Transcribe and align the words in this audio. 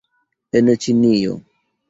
-En 0.61 0.71
Ĉinio 0.87 1.37